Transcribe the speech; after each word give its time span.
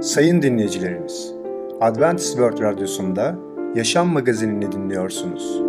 Sayın 0.00 0.42
dinleyicilerimiz, 0.42 1.34
Adventist 1.80 2.28
World 2.28 2.60
Radyosu'nda 2.60 3.34
Yaşam 3.74 4.08
Magazinini 4.08 4.72
dinliyorsunuz. 4.72 5.62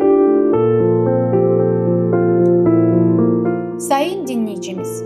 Sayın 3.87 4.27
dinleyicimiz, 4.27 5.03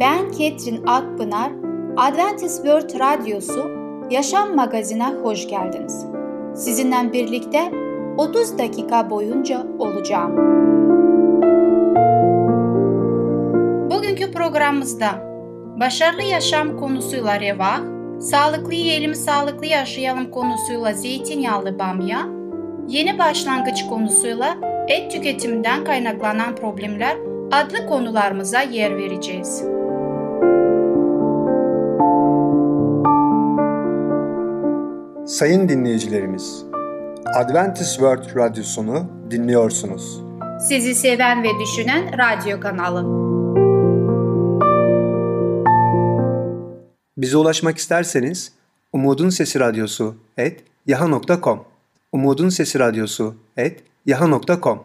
ben 0.00 0.30
Ketrin 0.30 0.86
Akpınar, 0.86 1.52
Adventist 1.96 2.56
World 2.56 3.00
Radyosu 3.00 3.70
Yaşam 4.10 4.56
Magazinine 4.56 5.14
hoş 5.22 5.48
geldiniz. 5.48 6.06
Sizinle 6.54 7.12
birlikte 7.12 7.72
30 8.16 8.58
dakika 8.58 9.10
boyunca 9.10 9.66
olacağım. 9.78 10.36
Bugünkü 13.90 14.32
programımızda 14.32 15.08
başarılı 15.80 16.22
yaşam 16.22 16.76
konusuyla 16.76 17.40
revah, 17.40 17.95
sağlıklı 18.20 18.74
yiyelim 18.74 19.14
sağlıklı 19.14 19.66
yaşayalım 19.66 20.30
konusuyla 20.30 20.92
zeytinyağlı 20.92 21.78
bamya, 21.78 22.26
yeni 22.88 23.18
başlangıç 23.18 23.86
konusuyla 23.86 24.56
et 24.88 25.12
tüketiminden 25.12 25.84
kaynaklanan 25.84 26.56
problemler 26.56 27.16
adlı 27.52 27.86
konularımıza 27.86 28.60
yer 28.60 28.96
vereceğiz. 28.96 29.62
Sayın 35.26 35.68
dinleyicilerimiz, 35.68 36.64
Adventist 37.34 37.92
World 37.92 38.36
Radyosunu 38.36 39.06
dinliyorsunuz. 39.30 40.22
Sizi 40.68 40.94
seven 40.94 41.42
ve 41.42 41.48
düşünen 41.60 42.04
radyo 42.18 42.60
kanalı. 42.60 43.35
Bize 47.16 47.36
ulaşmak 47.36 47.78
isterseniz 47.78 48.52
Umutun 48.92 49.28
Sesi 49.28 49.60
Radyosu 49.60 50.16
et 50.36 50.64
yaha.com 50.86 51.64
Umutun 52.12 52.48
Sesi 52.48 52.78
Radyosu 52.78 53.34
et 53.56 53.82
yaha.com 54.06 54.84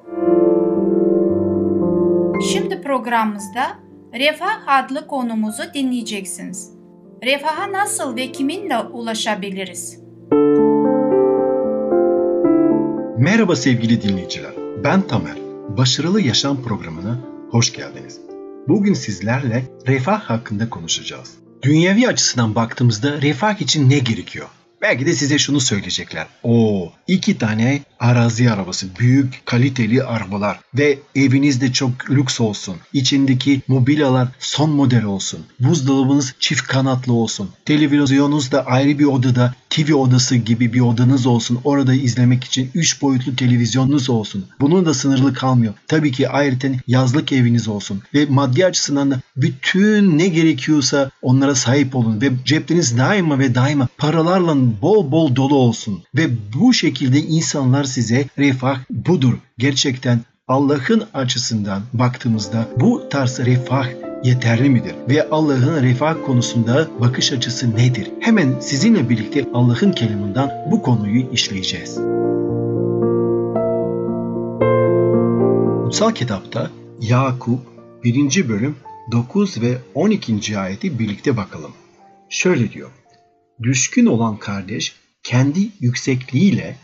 Şimdi 2.51 2.81
programımızda 2.81 3.79
Refah 4.13 4.67
adlı 4.67 5.07
konumuzu 5.07 5.63
dinleyeceksiniz. 5.73 6.71
Refaha 7.23 7.71
nasıl 7.71 8.15
ve 8.15 8.31
kiminle 8.31 8.79
ulaşabiliriz? 8.79 9.99
Merhaba 13.17 13.55
sevgili 13.55 14.01
dinleyiciler. 14.01 14.53
Ben 14.83 15.01
Tamer. 15.01 15.35
Başarılı 15.77 16.21
Yaşam 16.21 16.63
programına 16.63 17.19
hoş 17.51 17.73
geldiniz. 17.73 18.21
Bugün 18.67 18.93
sizlerle 18.93 19.63
refah 19.87 20.19
hakkında 20.19 20.69
konuşacağız. 20.69 21.40
Dünyevi 21.61 22.07
açısından 22.07 22.55
baktığımızda 22.55 23.21
refah 23.21 23.61
için 23.61 23.89
ne 23.89 23.99
gerekiyor? 23.99 24.47
Belki 24.81 25.05
de 25.05 25.13
size 25.13 25.37
şunu 25.37 25.59
söyleyecekler. 25.59 26.27
O 26.43 26.91
iki 27.07 27.37
tane 27.37 27.81
arazi 27.99 28.51
arabası, 28.51 28.87
büyük 28.99 29.45
kaliteli 29.45 30.03
arabalar 30.03 30.59
ve 30.73 30.99
evinizde 31.15 31.73
çok 31.73 32.09
lüks 32.09 32.41
olsun. 32.41 32.75
İçindeki 32.93 33.61
mobilyalar 33.67 34.27
son 34.39 34.69
model 34.69 35.03
olsun. 35.03 35.45
Buzdolabınız 35.59 36.35
çift 36.39 36.61
kanatlı 36.61 37.13
olsun. 37.13 37.49
Televizyonunuz 37.65 38.51
da 38.51 38.65
ayrı 38.65 38.99
bir 38.99 39.05
odada 39.05 39.53
TV 39.71 39.93
odası 39.93 40.35
gibi 40.35 40.73
bir 40.73 40.79
odanız 40.79 41.25
olsun. 41.25 41.59
Orada 41.63 41.93
izlemek 41.93 42.43
için 42.43 42.69
3 42.73 43.01
boyutlu 43.01 43.35
televizyonunuz 43.35 44.09
olsun. 44.09 44.45
Bunun 44.59 44.85
da 44.85 44.93
sınırlı 44.93 45.33
kalmıyor. 45.33 45.73
Tabii 45.87 46.11
ki 46.11 46.29
ayrıca 46.29 46.69
yazlık 46.87 47.31
eviniz 47.31 47.67
olsun. 47.67 48.01
Ve 48.13 48.25
maddi 48.25 48.65
açısından 48.65 49.11
da 49.11 49.21
bütün 49.35 50.17
ne 50.17 50.27
gerekiyorsa 50.27 51.11
onlara 51.21 51.55
sahip 51.55 51.95
olun. 51.95 52.21
Ve 52.21 52.31
cepleriniz 52.45 52.97
daima 52.97 53.39
ve 53.39 53.55
daima 53.55 53.87
paralarla 53.97 54.81
bol 54.81 55.11
bol 55.11 55.35
dolu 55.35 55.55
olsun. 55.55 56.03
Ve 56.15 56.29
bu 56.53 56.73
şekilde 56.73 57.19
insanlar 57.19 57.83
size 57.83 58.25
refah 58.37 58.79
budur. 58.89 59.33
Gerçekten 59.57 60.19
Allah'ın 60.47 61.03
açısından 61.13 61.81
baktığımızda 61.93 62.67
bu 62.79 63.09
tarz 63.09 63.39
refah 63.39 64.10
yeterli 64.23 64.69
midir? 64.69 64.95
Ve 65.09 65.29
Allah'ın 65.29 65.83
refah 65.83 66.15
konusunda 66.25 66.89
bakış 66.99 67.31
açısı 67.31 67.75
nedir? 67.75 68.11
Hemen 68.19 68.59
sizinle 68.59 69.09
birlikte 69.09 69.45
Allah'ın 69.53 69.91
keliminden 69.91 70.67
bu 70.71 70.81
konuyu 70.81 71.31
işleyeceğiz. 71.31 71.95
Kutsal 75.83 76.11
kitapta 76.11 76.71
Yakup 77.01 77.59
1. 78.03 78.49
bölüm 78.49 78.75
9 79.11 79.61
ve 79.61 79.77
12. 79.93 80.57
ayeti 80.57 80.99
birlikte 80.99 81.37
bakalım. 81.37 81.71
Şöyle 82.29 82.71
diyor. 82.71 82.89
Düşkün 83.63 84.05
olan 84.05 84.37
kardeş 84.37 84.95
kendi 85.23 85.69
yüksekliğiyle, 85.79 86.75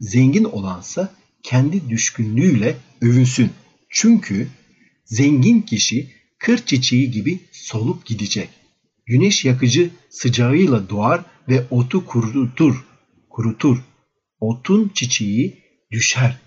zengin 0.00 0.44
olansa 0.44 1.12
kendi 1.42 1.88
düşkünlüğüyle 1.88 2.76
övünsün. 3.02 3.50
Çünkü 3.88 4.48
zengin 5.04 5.60
kişi 5.60 6.10
kır 6.46 6.58
çiçeği 6.58 7.10
gibi 7.10 7.40
solup 7.52 8.06
gidecek. 8.06 8.48
Güneş 9.06 9.44
yakıcı 9.44 9.90
sıcağıyla 10.10 10.88
doğar 10.88 11.24
ve 11.48 11.64
otu 11.70 12.06
kurutur. 12.06 12.84
Kurutur. 13.30 13.78
Otun 14.40 14.90
çiçeği 14.94 15.62
düşer. 15.90 16.38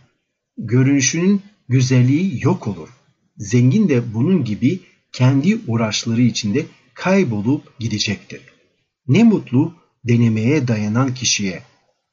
Görünüşünün 0.58 1.42
güzelliği 1.70 2.40
yok 2.44 2.68
olur. 2.68 2.90
Zengin 3.38 3.90
de 3.90 4.14
bunun 4.14 4.44
gibi 4.44 4.80
kendi 5.12 5.60
uğraşları 5.68 6.22
içinde 6.22 6.66
kaybolup 6.94 7.80
gidecektir. 7.80 8.42
Ne 9.08 9.24
mutlu 9.24 9.74
denemeye 10.08 10.68
dayanan 10.68 11.14
kişiye. 11.14 11.64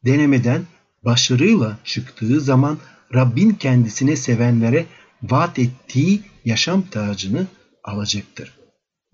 Denemeden 0.04 0.62
başarıyla 1.04 1.78
çıktığı 1.84 2.40
zaman 2.40 2.78
Rabbin 3.14 3.50
kendisine 3.50 4.16
sevenlere 4.16 4.86
vaat 5.22 5.58
ettiği 5.58 6.20
yaşam 6.44 6.82
tacını 6.82 7.46
alacaktır. 7.86 8.52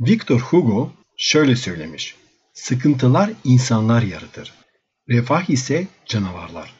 Victor 0.00 0.40
Hugo 0.40 0.92
şöyle 1.16 1.56
söylemiş. 1.56 2.14
Sıkıntılar 2.52 3.30
insanlar 3.44 4.02
yaratır. 4.02 4.52
Refah 5.08 5.50
ise 5.50 5.86
canavarlar. 6.06 6.74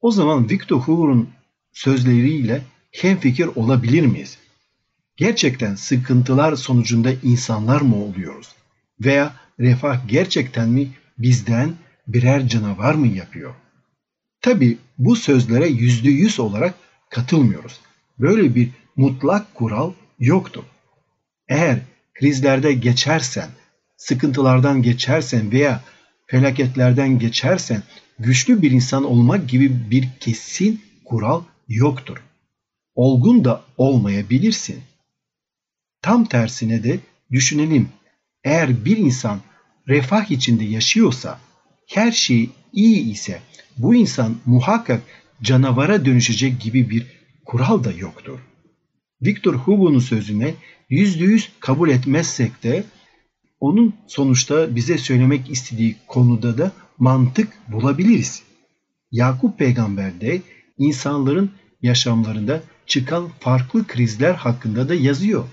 O 0.00 0.10
zaman 0.10 0.50
Victor 0.50 0.80
Hugo'nun 0.80 1.30
sözleriyle 1.72 2.62
hemfikir 2.92 3.46
olabilir 3.46 4.06
miyiz? 4.06 4.38
Gerçekten 5.16 5.74
sıkıntılar 5.74 6.56
sonucunda 6.56 7.12
insanlar 7.22 7.80
mı 7.80 8.04
oluyoruz? 8.04 8.48
Veya 9.00 9.34
refah 9.60 10.08
gerçekten 10.08 10.68
mi 10.68 10.90
bizden 11.18 11.74
birer 12.06 12.48
canavar 12.48 12.94
mı 12.94 13.06
yapıyor? 13.06 13.54
Tabi 14.40 14.78
bu 14.98 15.16
sözlere 15.16 15.68
yüzde 15.68 16.10
yüz 16.10 16.40
olarak 16.40 16.74
katılmıyoruz. 17.10 17.80
Böyle 18.18 18.54
bir 18.54 18.70
mutlak 18.96 19.54
kural 19.54 19.92
yoktur. 20.18 20.64
Eğer 21.48 21.78
krizlerde 22.14 22.72
geçersen, 22.72 23.48
sıkıntılardan 23.96 24.82
geçersen 24.82 25.52
veya 25.52 25.84
felaketlerden 26.26 27.18
geçersen 27.18 27.82
güçlü 28.18 28.62
bir 28.62 28.70
insan 28.70 29.04
olmak 29.04 29.48
gibi 29.48 29.90
bir 29.90 30.08
kesin 30.20 30.80
kural 31.04 31.42
yoktur. 31.68 32.22
Olgun 32.94 33.44
da 33.44 33.64
olmayabilirsin. 33.76 34.82
Tam 36.02 36.24
tersine 36.24 36.82
de 36.82 36.98
düşünelim. 37.30 37.88
Eğer 38.44 38.84
bir 38.84 38.96
insan 38.96 39.40
refah 39.88 40.30
içinde 40.30 40.64
yaşıyorsa, 40.64 41.40
her 41.86 42.12
şey 42.12 42.50
iyi 42.72 43.12
ise 43.12 43.40
bu 43.78 43.94
insan 43.94 44.36
muhakkak 44.46 45.02
canavara 45.42 46.04
dönüşecek 46.04 46.60
gibi 46.60 46.90
bir 46.90 47.06
kural 47.44 47.84
da 47.84 47.92
yoktur. 47.92 48.38
Victor 49.22 49.54
Hugo'nun 49.54 49.98
sözüne 49.98 50.54
yüzde 50.88 51.24
yüz 51.24 51.50
kabul 51.60 51.88
etmezsek 51.88 52.62
de 52.62 52.84
onun 53.60 53.94
sonuçta 54.06 54.76
bize 54.76 54.98
söylemek 54.98 55.50
istediği 55.50 55.96
konuda 56.06 56.58
da 56.58 56.72
mantık 56.98 57.48
bulabiliriz. 57.68 58.42
Yakup 59.10 59.58
peygamber 59.58 60.20
de 60.20 60.40
insanların 60.78 61.50
yaşamlarında 61.82 62.62
çıkan 62.86 63.28
farklı 63.40 63.86
krizler 63.86 64.34
hakkında 64.34 64.88
da 64.88 64.94
yazıyor. 64.94 65.44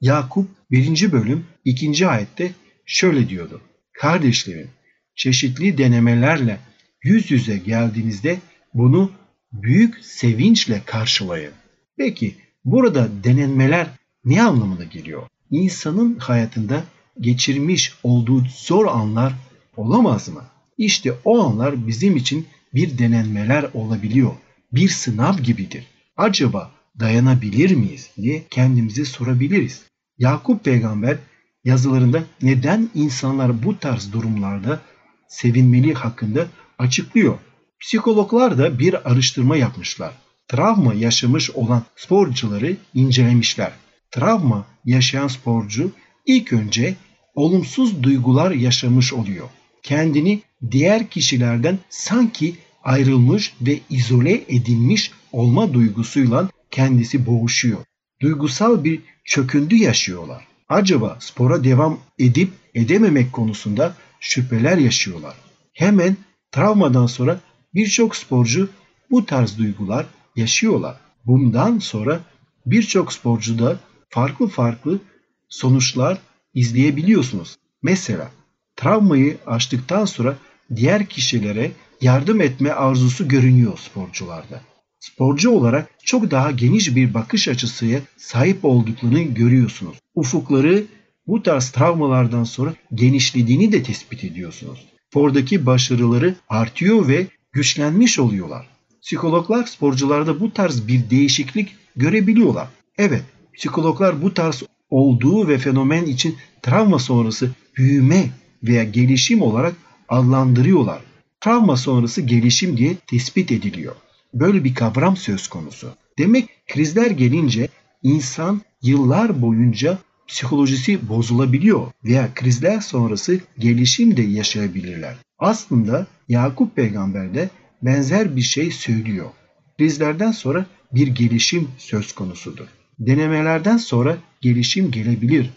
Yakup 0.00 0.48
1. 0.70 1.12
bölüm 1.12 1.44
2. 1.64 2.06
ayette 2.06 2.52
şöyle 2.86 3.28
diyordu. 3.28 3.60
Kardeşlerim, 3.92 4.70
çeşitli 5.14 5.78
denemelerle 5.78 6.58
yüz 7.02 7.30
yüze 7.30 7.56
geldiğinizde 7.56 8.38
bunu 8.74 9.10
büyük 9.52 9.98
sevinçle 10.04 10.82
karşılayın. 10.86 11.52
Peki 11.96 12.34
burada 12.64 13.08
denenmeler 13.24 13.86
ne 14.24 14.42
anlamına 14.42 14.84
geliyor? 14.84 15.22
İnsanın 15.50 16.18
hayatında 16.18 16.84
geçirmiş 17.20 17.94
olduğu 18.02 18.44
zor 18.56 18.86
anlar 18.86 19.32
olamaz 19.76 20.28
mı? 20.28 20.42
İşte 20.78 21.14
o 21.24 21.42
anlar 21.42 21.86
bizim 21.86 22.16
için 22.16 22.46
bir 22.74 22.98
denenmeler 22.98 23.66
olabiliyor. 23.74 24.32
Bir 24.72 24.88
sınav 24.88 25.38
gibidir. 25.38 25.86
Acaba 26.16 26.70
dayanabilir 27.00 27.74
miyiz 27.74 28.10
diye 28.16 28.44
kendimize 28.50 29.04
sorabiliriz. 29.04 29.82
Yakup 30.18 30.64
peygamber 30.64 31.18
yazılarında 31.64 32.22
neden 32.42 32.90
insanlar 32.94 33.62
bu 33.62 33.78
tarz 33.78 34.12
durumlarda 34.12 34.80
sevinmeli 35.28 35.94
hakkında 35.94 36.46
açıklıyor. 36.78 37.38
Psikologlar 37.80 38.58
da 38.58 38.78
bir 38.78 39.10
araştırma 39.10 39.56
yapmışlar. 39.56 40.12
Travma 40.48 40.94
yaşamış 40.94 41.50
olan 41.50 41.82
sporcuları 41.96 42.76
incelemişler. 42.94 43.72
Travma 44.12 44.66
yaşayan 44.84 45.28
sporcu 45.28 45.92
ilk 46.26 46.52
önce 46.52 46.94
olumsuz 47.34 48.02
duygular 48.02 48.50
yaşamış 48.50 49.12
oluyor. 49.12 49.48
Kendini 49.82 50.42
diğer 50.70 51.10
kişilerden 51.10 51.78
sanki 51.90 52.56
ayrılmış 52.84 53.54
ve 53.60 53.80
izole 53.90 54.44
edilmiş 54.48 55.10
olma 55.32 55.72
duygusuyla 55.72 56.48
kendisi 56.70 57.26
boğuşuyor. 57.26 57.78
Duygusal 58.20 58.84
bir 58.84 59.00
çöküntü 59.24 59.76
yaşıyorlar. 59.76 60.46
Acaba 60.68 61.16
spora 61.20 61.64
devam 61.64 61.98
edip 62.18 62.52
edememek 62.74 63.32
konusunda 63.32 63.96
şüpheler 64.20 64.78
yaşıyorlar. 64.78 65.34
Hemen 65.72 66.16
travmadan 66.52 67.06
sonra 67.06 67.40
birçok 67.74 68.16
sporcu 68.16 68.68
bu 69.10 69.26
tarz 69.26 69.58
duygular 69.58 70.06
yaşıyorlar. 70.36 70.96
Bundan 71.26 71.78
sonra 71.78 72.20
birçok 72.66 73.12
sporcuda 73.12 73.78
farklı 74.12 74.48
farklı 74.48 75.00
sonuçlar 75.48 76.18
izleyebiliyorsunuz. 76.54 77.56
Mesela 77.82 78.30
travmayı 78.76 79.36
aştıktan 79.46 80.04
sonra 80.04 80.36
diğer 80.76 81.06
kişilere 81.06 81.72
yardım 82.00 82.40
etme 82.40 82.70
arzusu 82.72 83.28
görünüyor 83.28 83.78
sporcularda. 83.78 84.60
Sporcu 85.00 85.50
olarak 85.50 85.88
çok 86.04 86.30
daha 86.30 86.50
geniş 86.50 86.96
bir 86.96 87.14
bakış 87.14 87.48
açısıya 87.48 88.00
sahip 88.16 88.64
olduklarını 88.64 89.22
görüyorsunuz. 89.22 89.96
Ufukları 90.14 90.84
bu 91.26 91.42
tarz 91.42 91.70
travmalardan 91.70 92.44
sonra 92.44 92.74
genişlediğini 92.94 93.72
de 93.72 93.82
tespit 93.82 94.24
ediyorsunuz. 94.24 94.84
Spordaki 95.10 95.66
başarıları 95.66 96.34
artıyor 96.48 97.08
ve 97.08 97.26
güçlenmiş 97.52 98.18
oluyorlar. 98.18 98.66
Psikologlar 99.02 99.64
sporcularda 99.64 100.40
bu 100.40 100.52
tarz 100.52 100.88
bir 100.88 101.10
değişiklik 101.10 101.76
görebiliyorlar. 101.96 102.68
Evet, 102.98 103.22
psikologlar 103.56 104.22
bu 104.22 104.34
tarz 104.34 104.62
olduğu 104.90 105.48
ve 105.48 105.58
fenomen 105.58 106.04
için 106.04 106.36
travma 106.62 106.98
sonrası 106.98 107.50
büyüme 107.76 108.30
veya 108.62 108.84
gelişim 108.84 109.42
olarak 109.42 109.74
adlandırıyorlar. 110.08 111.00
Travma 111.40 111.76
sonrası 111.76 112.20
gelişim 112.20 112.76
diye 112.76 112.94
tespit 113.06 113.52
ediliyor. 113.52 113.94
Böyle 114.34 114.64
bir 114.64 114.74
kavram 114.74 115.16
söz 115.16 115.48
konusu. 115.48 115.88
Demek 116.18 116.48
krizler 116.66 117.10
gelince 117.10 117.68
insan 118.02 118.60
yıllar 118.82 119.42
boyunca 119.42 119.98
psikolojisi 120.28 121.08
bozulabiliyor 121.08 121.86
veya 122.04 122.34
krizler 122.34 122.80
sonrası 122.80 123.40
gelişim 123.58 124.16
de 124.16 124.22
yaşayabilirler. 124.22 125.16
Aslında 125.38 126.06
Yakup 126.28 126.76
peygamber 126.76 127.34
de 127.34 127.50
benzer 127.82 128.36
bir 128.36 128.42
şey 128.42 128.70
söylüyor. 128.70 129.30
Krizlerden 129.78 130.32
sonra 130.32 130.66
bir 130.92 131.06
gelişim 131.06 131.68
söz 131.78 132.12
konusudur. 132.12 132.66
Denemelerden 132.98 133.76
sonra 133.76 134.16
gelişim 134.40 134.90
gelebilir. 134.90 135.50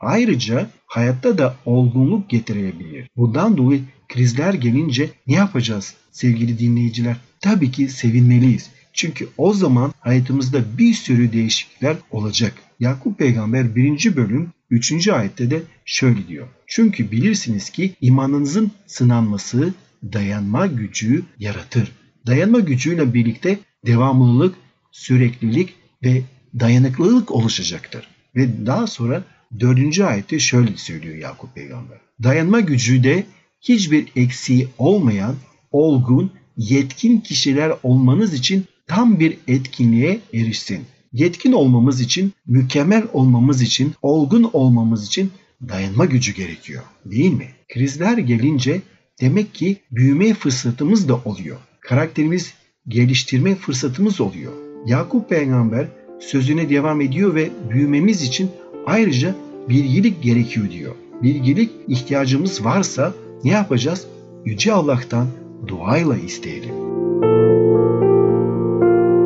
Ayrıca 0.00 0.70
hayatta 0.86 1.38
da 1.38 1.56
olgunluk 1.64 2.30
getirebilir. 2.30 3.08
Bundan 3.16 3.56
dolayı 3.56 3.80
krizler 4.08 4.54
gelince 4.54 5.10
ne 5.26 5.34
yapacağız 5.34 5.94
sevgili 6.12 6.58
dinleyiciler? 6.58 7.16
Tabii 7.40 7.70
ki 7.70 7.88
sevinmeliyiz. 7.88 8.70
Çünkü 8.92 9.28
o 9.36 9.52
zaman 9.52 9.92
hayatımızda 10.00 10.78
bir 10.78 10.94
sürü 10.94 11.32
değişiklikler 11.32 11.96
olacak. 12.10 12.54
Yakup 12.80 13.18
peygamber 13.18 13.76
1. 13.76 14.16
bölüm 14.16 14.52
3. 14.70 15.08
ayette 15.08 15.50
de 15.50 15.62
şöyle 15.84 16.28
diyor. 16.28 16.46
Çünkü 16.66 17.10
bilirsiniz 17.10 17.70
ki 17.70 17.94
imanınızın 18.00 18.70
sınanması 18.86 19.74
dayanma 20.12 20.66
gücü 20.66 21.22
yaratır. 21.38 21.92
Dayanma 22.26 22.60
gücüyle 22.60 23.14
birlikte 23.14 23.58
devamlılık, 23.86 24.54
süreklilik 24.92 25.74
ve 26.04 26.22
dayanıklılık 26.60 27.30
oluşacaktır. 27.30 28.08
Ve 28.36 28.66
daha 28.66 28.86
sonra 28.86 29.24
4. 29.60 30.00
ayette 30.00 30.38
şöyle 30.38 30.76
söylüyor 30.76 31.16
Yakup 31.16 31.54
peygamber. 31.54 31.98
Dayanma 32.22 32.60
gücü 32.60 33.04
de 33.04 33.26
hiçbir 33.60 34.06
eksiği 34.16 34.68
olmayan, 34.78 35.34
olgun, 35.72 36.32
yetkin 36.56 37.20
kişiler 37.20 37.72
olmanız 37.82 38.34
için 38.34 38.64
tam 38.86 39.20
bir 39.20 39.38
etkinliğe 39.48 40.20
erişsin. 40.34 40.84
Yetkin 41.12 41.52
olmamız 41.52 42.00
için, 42.00 42.32
mükemmel 42.46 43.02
olmamız 43.12 43.62
için, 43.62 43.94
olgun 44.02 44.50
olmamız 44.52 45.06
için 45.06 45.32
dayanma 45.68 46.04
gücü 46.04 46.34
gerekiyor. 46.34 46.82
Değil 47.04 47.32
mi? 47.32 47.48
Krizler 47.74 48.18
gelince 48.18 48.82
demek 49.20 49.54
ki 49.54 49.76
büyüme 49.90 50.34
fırsatımız 50.34 51.08
da 51.08 51.16
oluyor. 51.24 51.56
Karakterimiz 51.80 52.54
geliştirme 52.88 53.54
fırsatımız 53.54 54.20
oluyor. 54.20 54.52
Yakup 54.86 55.30
peygamber 55.30 55.88
sözüne 56.20 56.70
devam 56.70 57.00
ediyor 57.00 57.34
ve 57.34 57.50
büyümemiz 57.70 58.22
için 58.22 58.50
ayrıca 58.86 59.34
bilgilik 59.68 60.22
gerekiyor 60.22 60.70
diyor. 60.70 60.94
Bilgilik 61.22 61.70
ihtiyacımız 61.88 62.64
varsa 62.64 63.14
ne 63.44 63.50
yapacağız? 63.50 64.06
Yüce 64.44 64.72
Allah'tan 64.72 65.26
duayla 65.66 66.16
isteyelim. 66.16 66.74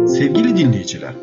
Sevgili 0.08 0.56
dinleyiciler, 0.56 1.14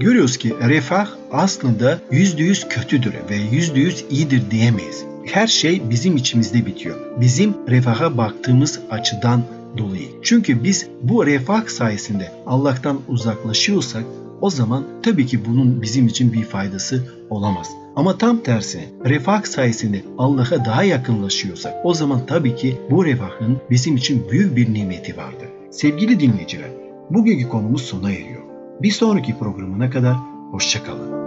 görüyoruz 0.00 0.36
ki 0.36 0.54
refah 0.68 1.08
aslında 1.32 2.00
yüzde 2.10 2.42
yüz 2.42 2.68
kötüdür 2.68 3.14
ve 3.30 3.36
yüzde 3.56 3.80
yüz 3.80 4.04
iyidir 4.10 4.42
diyemeyiz. 4.50 5.04
Her 5.24 5.46
şey 5.46 5.90
bizim 5.90 6.16
içimizde 6.16 6.66
bitiyor. 6.66 6.96
Bizim 7.20 7.54
refaha 7.68 8.16
baktığımız 8.16 8.80
açıdan 8.90 9.42
dolayı. 9.78 10.08
Çünkü 10.22 10.64
biz 10.64 10.86
bu 11.02 11.26
refah 11.26 11.66
sayesinde 11.66 12.32
Allah'tan 12.46 13.00
uzaklaşıyorsak 13.08 14.04
o 14.42 14.50
zaman 14.50 14.84
tabii 15.02 15.26
ki 15.26 15.44
bunun 15.46 15.82
bizim 15.82 16.06
için 16.06 16.32
bir 16.32 16.42
faydası 16.42 17.02
olamaz. 17.30 17.70
Ama 17.96 18.18
tam 18.18 18.38
tersine 18.38 18.84
refah 19.04 19.42
sayesinde 19.42 20.02
Allah'a 20.18 20.64
daha 20.64 20.82
yakınlaşıyorsak 20.82 21.74
o 21.84 21.94
zaman 21.94 22.26
tabii 22.26 22.56
ki 22.56 22.78
bu 22.90 23.04
refahın 23.04 23.58
bizim 23.70 23.96
için 23.96 24.30
büyük 24.30 24.56
bir 24.56 24.74
nimeti 24.74 25.16
vardır. 25.16 25.48
Sevgili 25.70 26.20
dinleyiciler, 26.20 26.70
bugünkü 27.10 27.48
konumuz 27.48 27.82
sona 27.82 28.12
eriyor. 28.12 28.42
Bir 28.82 28.90
sonraki 28.90 29.38
programına 29.38 29.90
kadar 29.90 30.16
hoşçakalın. 30.50 31.22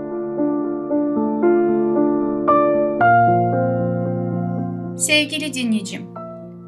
Sevgili 4.98 5.54
dinleyicim, 5.54 6.02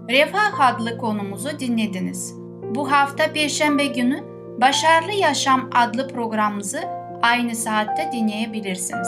Refah 0.09 0.59
adlı 0.59 0.97
konumuzu 0.97 1.49
dinlediniz. 1.59 2.33
Bu 2.75 2.91
hafta 2.91 3.33
Perşembe 3.33 3.85
günü 3.85 4.36
Başarılı 4.61 5.11
Yaşam 5.11 5.69
adlı 5.73 6.07
programımızı 6.07 6.79
aynı 7.21 7.55
saatte 7.55 8.09
dinleyebilirsiniz. 8.13 9.07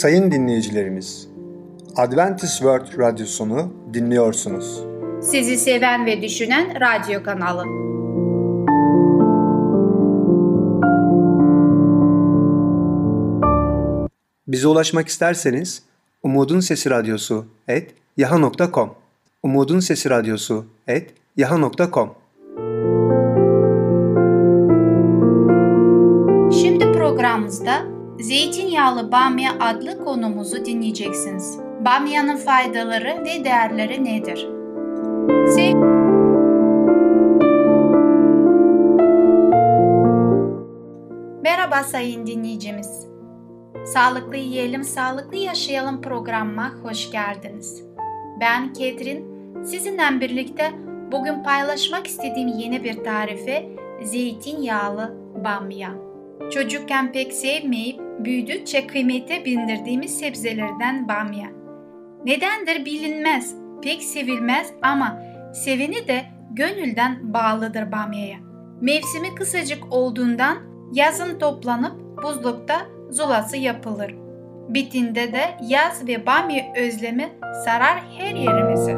Sayın 0.00 0.30
dinleyicilerimiz, 0.30 1.28
Adventist 1.96 2.58
World 2.58 2.98
Radyosunu 2.98 3.72
dinliyorsunuz. 3.94 4.80
Sizi 5.22 5.56
seven 5.56 6.06
ve 6.06 6.22
düşünen 6.22 6.80
radyo 6.80 7.22
kanalı. 7.22 7.62
Bize 14.48 14.68
ulaşmak 14.68 15.08
isterseniz 15.08 15.87
Umutun 16.28 16.60
Sesi 16.60 16.90
Radyosu 16.90 17.46
et 17.68 17.94
yaha.com 18.16 18.90
Umutun 19.42 19.80
Sesi 19.80 20.10
Radyosu 20.10 20.66
et 20.86 21.14
yaha.com 21.36 22.10
Şimdi 26.52 26.92
programımızda 26.92 27.72
Zeytinyağlı 28.20 29.12
Bamya 29.12 29.52
adlı 29.60 30.04
konumuzu 30.04 30.64
dinleyeceksiniz. 30.64 31.58
Bamyanın 31.84 32.36
faydaları 32.36 33.24
ve 33.24 33.44
değerleri 33.44 34.04
nedir? 34.04 34.48
Sev 35.54 35.74
Merhaba 41.42 41.84
sayın 41.84 42.26
dinleyicimiz. 42.26 43.17
Sağlıklı 43.86 44.36
yiyelim, 44.36 44.84
sağlıklı 44.84 45.36
yaşayalım 45.36 46.02
programıma 46.02 46.70
hoş 46.82 47.10
geldiniz. 47.10 47.84
Ben 48.40 48.72
Ketrin, 48.72 49.24
sizinle 49.64 50.20
birlikte 50.20 50.72
bugün 51.12 51.42
paylaşmak 51.42 52.06
istediğim 52.06 52.48
yeni 52.48 52.84
bir 52.84 53.04
tarife 53.04 53.68
zeytinyağlı 54.02 55.16
bamya. 55.44 55.90
Çocukken 56.50 57.12
pek 57.12 57.32
sevmeyip 57.32 58.00
büyüdükçe 58.18 58.86
kıymete 58.86 59.44
bindirdiğimiz 59.44 60.18
sebzelerden 60.18 61.08
bamya. 61.08 61.48
Nedendir 62.24 62.84
bilinmez, 62.84 63.54
pek 63.82 64.02
sevilmez 64.02 64.72
ama 64.82 65.22
seveni 65.54 66.08
de 66.08 66.24
gönülden 66.50 67.34
bağlıdır 67.34 67.92
bamyaya. 67.92 68.38
Mevsimi 68.80 69.34
kısacık 69.34 69.92
olduğundan 69.92 70.58
yazın 70.92 71.38
toplanıp 71.38 72.22
buzlukta 72.22 72.86
zulası 73.10 73.56
yapılır. 73.56 74.14
Bitinde 74.68 75.32
de 75.32 75.56
yaz 75.62 76.08
ve 76.08 76.26
bamya 76.26 76.72
özlemi 76.76 77.28
sarar 77.64 78.04
her 78.18 78.34
yerimizi. 78.34 78.96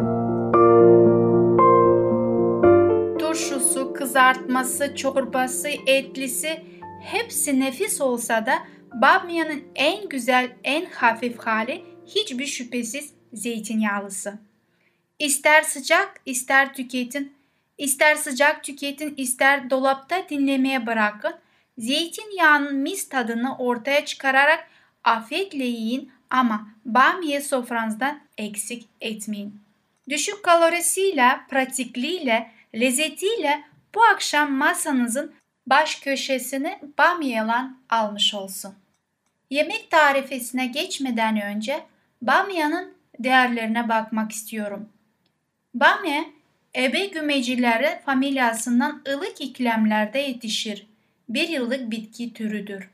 Turşusu, 3.18 3.92
kızartması, 3.92 4.96
çorbası, 4.96 5.68
etlisi 5.86 6.64
hepsi 7.02 7.60
nefis 7.60 8.00
olsa 8.00 8.46
da 8.46 8.54
bamyanın 8.94 9.62
en 9.74 10.08
güzel, 10.08 10.50
en 10.64 10.84
hafif 10.84 11.38
hali 11.38 11.84
hiçbir 12.06 12.46
şüphesiz 12.46 13.12
zeytinyağlısı. 13.32 14.38
İster 15.18 15.62
sıcak, 15.62 16.20
ister 16.26 16.74
tüketin, 16.74 17.32
ister 17.78 18.14
sıcak 18.14 18.64
tüketin, 18.64 19.14
ister 19.16 19.70
dolapta 19.70 20.28
dinlemeye 20.28 20.86
bırakın. 20.86 21.32
Zeytinyağının 21.80 22.74
mis 22.74 23.08
tadını 23.08 23.56
ortaya 23.58 24.04
çıkararak 24.04 24.68
afiyetle 25.04 25.64
yiyin 25.64 26.12
ama 26.30 26.68
bamya 26.84 27.40
sofranızdan 27.40 28.20
eksik 28.38 28.88
etmeyin. 29.00 29.60
Düşük 30.08 30.42
kalorisiyle, 30.42 31.40
pratikliğiyle, 31.50 32.50
lezzetiyle 32.74 33.62
bu 33.94 34.02
akşam 34.02 34.52
masanızın 34.52 35.34
baş 35.66 35.94
köşesini 35.94 36.78
bamyalan 36.98 37.78
almış 37.90 38.34
olsun. 38.34 38.74
Yemek 39.50 39.90
tarifesine 39.90 40.66
geçmeden 40.66 41.40
önce 41.40 41.80
bamyanın 42.22 42.94
değerlerine 43.18 43.88
bakmak 43.88 44.32
istiyorum. 44.32 44.88
Bamya, 45.74 46.24
ebe 46.76 47.06
gümecileri 47.06 48.00
familyasından 48.06 49.02
ılık 49.08 49.40
iklimlerde 49.40 50.18
yetişir. 50.18 50.89
Bir 51.30 51.48
yıllık 51.48 51.90
bitki 51.90 52.32
türüdür. 52.32 52.90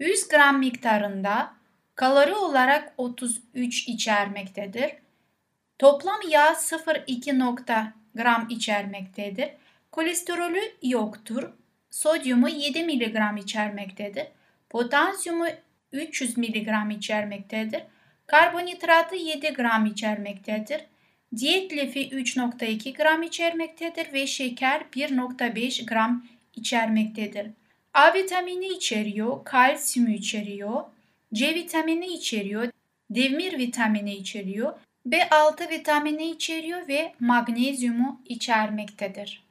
100 0.00 0.28
gram 0.28 0.58
miktarında 0.58 1.52
kalori 1.94 2.34
olarak 2.34 2.92
33 2.98 3.88
içermektedir. 3.88 4.90
Toplam 5.78 6.20
yağ 6.28 6.52
0,2 6.52 7.92
gram 8.14 8.46
içermektedir. 8.50 9.48
Kolesterolü 9.92 10.60
yoktur. 10.82 11.50
Sodyumu 11.90 12.48
7 12.48 12.84
mg 12.84 13.38
içermektedir. 13.38 14.26
Potasyumu 14.70 15.46
300 15.92 16.38
mg 16.38 16.92
içermektedir. 16.96 17.82
Karbonhidratı 18.26 19.16
7 19.16 19.48
gram 19.52 19.86
içermektedir. 19.86 20.80
Diyet 21.36 21.72
lifi 21.72 22.08
3.2 22.08 22.96
gram 22.96 23.22
içermektedir 23.22 24.12
ve 24.12 24.26
şeker 24.26 24.82
1.5 24.92 25.86
gram 25.86 26.24
içermektedir. 26.60 27.50
A 27.94 28.14
vitamini 28.14 28.66
içeriyor, 28.66 29.44
kalsiyum 29.44 30.10
içeriyor, 30.10 30.82
C 31.34 31.54
vitamini 31.54 32.06
içeriyor, 32.06 32.68
demir 33.10 33.58
vitamini 33.58 34.14
içeriyor, 34.14 34.72
B6 35.06 35.70
vitamini 35.70 36.30
içeriyor 36.30 36.88
ve 36.88 37.14
magnezyumu 37.20 38.22
içermektedir. 38.24 39.44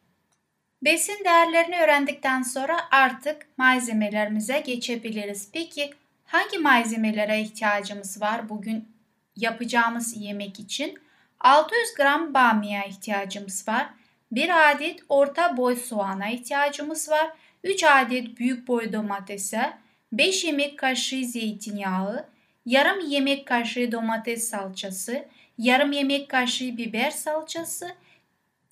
Besin 0.81 1.23
değerlerini 1.25 1.75
öğrendikten 1.81 2.41
sonra 2.41 2.77
artık 2.91 3.47
malzemelerimize 3.57 4.59
geçebiliriz. 4.59 5.49
Peki 5.53 5.93
hangi 6.25 6.57
malzemelere 6.57 7.41
ihtiyacımız 7.41 8.21
var 8.21 8.49
bugün 8.49 8.87
yapacağımız 9.35 10.17
yemek 10.17 10.59
için? 10.59 10.99
600 11.39 11.93
gram 11.97 12.33
bamya 12.33 12.85
ihtiyacımız 12.85 13.67
var. 13.67 13.89
1 14.31 14.71
adet 14.71 15.00
orta 15.09 15.57
boy 15.57 15.75
soğana 15.75 16.29
ihtiyacımız 16.29 17.09
var. 17.09 17.31
3 17.63 17.83
adet 17.83 18.38
büyük 18.38 18.67
boy 18.67 18.93
domatese, 18.93 19.74
5 20.12 20.43
yemek 20.43 20.79
kaşığı 20.79 21.25
zeytinyağı, 21.25 22.25
yarım 22.65 23.09
yemek 23.09 23.45
kaşığı 23.45 23.91
domates 23.91 24.50
salçası, 24.50 25.25
yarım 25.57 25.91
yemek 25.91 26.29
kaşığı 26.29 26.77
biber 26.77 27.12
salçası, 27.12 27.91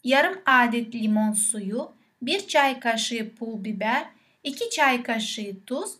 yarım 0.03 0.41
adet 0.45 0.95
limon 0.95 1.31
suyu, 1.31 1.91
1 2.21 2.47
çay 2.47 2.79
kaşığı 2.79 3.35
pul 3.35 3.63
biber, 3.63 4.05
2 4.43 4.69
çay 4.69 5.03
kaşığı 5.03 5.55
tuz, 5.65 5.91